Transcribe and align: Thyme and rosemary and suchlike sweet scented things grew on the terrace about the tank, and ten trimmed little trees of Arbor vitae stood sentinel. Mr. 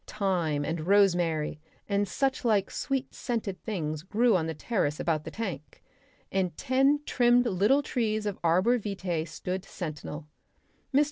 Thyme 0.07 0.65
and 0.65 0.87
rosemary 0.87 1.59
and 1.87 2.07
suchlike 2.07 2.71
sweet 2.71 3.13
scented 3.13 3.61
things 3.61 4.01
grew 4.01 4.35
on 4.35 4.47
the 4.47 4.55
terrace 4.55 4.99
about 4.99 5.25
the 5.25 5.29
tank, 5.29 5.83
and 6.31 6.57
ten 6.57 7.01
trimmed 7.05 7.45
little 7.45 7.83
trees 7.83 8.25
of 8.25 8.39
Arbor 8.43 8.79
vitae 8.79 9.27
stood 9.27 9.63
sentinel. 9.63 10.27
Mr. 10.91 10.99